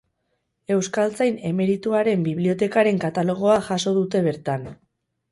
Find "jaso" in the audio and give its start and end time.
3.67-3.93